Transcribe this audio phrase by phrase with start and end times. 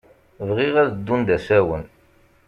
[0.47, 1.83] Bɣiɣ ad ddun d asawen.